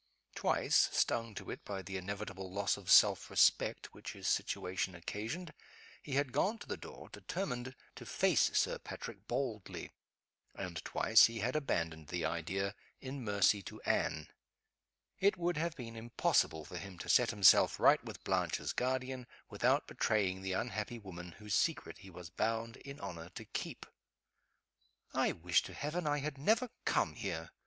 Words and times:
Twice 0.33 0.89
stung 0.93 1.35
to 1.35 1.51
it 1.51 1.63
by 1.63 1.83
the 1.83 1.95
inevitable 1.95 2.51
loss 2.51 2.75
of 2.75 2.89
self 2.89 3.29
respect 3.29 3.93
which 3.93 4.13
his 4.13 4.27
situation 4.27 4.95
occasioned 4.95 5.53
he 6.01 6.13
had 6.13 6.31
gone 6.31 6.57
to 6.57 6.65
the 6.65 6.75
door, 6.75 7.07
determined 7.09 7.75
to 7.97 8.07
face 8.07 8.49
Sir 8.57 8.79
Patrick 8.79 9.27
boldly; 9.27 9.91
and 10.55 10.83
twice 10.83 11.25
he 11.25 11.37
had 11.41 11.55
abandoned 11.55 12.07
the 12.07 12.25
idea, 12.25 12.73
in 12.99 13.23
mercy 13.23 13.61
to 13.61 13.79
Anne. 13.81 14.27
It 15.19 15.37
would 15.37 15.57
have 15.57 15.75
been 15.75 15.95
impossible 15.95 16.65
for 16.65 16.79
him 16.79 16.97
to 16.97 17.07
set 17.07 17.29
himself 17.29 17.79
right 17.79 18.03
with 18.03 18.23
Blanche's 18.23 18.73
guardian 18.73 19.27
without 19.51 19.85
betraying 19.85 20.41
the 20.41 20.53
unhappy 20.53 20.97
woman 20.97 21.33
whose 21.33 21.53
secret 21.53 21.99
he 21.99 22.09
was 22.09 22.31
bound 22.31 22.77
in 22.77 22.99
honor 22.99 23.29
to 23.35 23.45
keep. 23.45 23.85
"I 25.13 25.31
wish 25.31 25.61
to 25.61 25.75
Heaven 25.75 26.07
I 26.07 26.17
had 26.21 26.39
never 26.39 26.71
come 26.85 27.13
here!" 27.13 27.51